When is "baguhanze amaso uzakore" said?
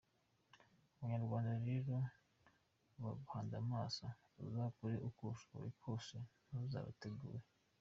3.01-4.95